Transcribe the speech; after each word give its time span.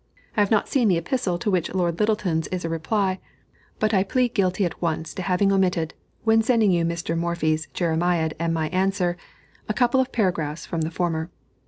I 0.35 0.39
have 0.39 0.49
not 0.49 0.67
seen 0.67 0.87
the 0.87 0.97
epistle 0.97 1.37
to 1.37 1.51
which 1.51 1.75
Lord 1.75 1.99
Lyttelton's 1.99 2.47
is 2.47 2.65
a 2.65 2.69
reply; 2.69 3.19
but 3.77 3.93
I 3.93 4.01
plead 4.01 4.33
guilty 4.33 4.65
at 4.65 4.81
once 4.81 5.13
to 5.13 5.21
having 5.21 5.51
omitted, 5.51 5.93
when 6.23 6.41
sending 6.41 6.71
you 6.71 6.83
Mr. 6.83 7.15
Morphy's 7.15 7.67
jeremiade 7.75 8.33
and 8.39 8.51
my 8.51 8.69
answer, 8.69 9.15
a 9.69 9.75
couple 9.75 9.99
of 9.99 10.11
paragraphs 10.11 10.65
from 10.65 10.81
the 10.81 10.89
former. 10.89 11.29